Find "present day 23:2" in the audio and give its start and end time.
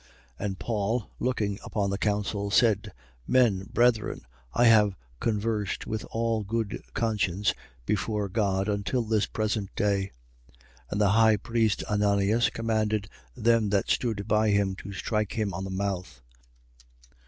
9.27-10.61